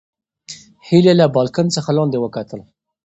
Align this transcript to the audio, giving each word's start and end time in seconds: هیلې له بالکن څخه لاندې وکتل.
هیلې 0.87 1.13
له 1.19 1.25
بالکن 1.35 1.65
څخه 1.75 1.89
لاندې 1.97 2.17
وکتل. 2.19 2.61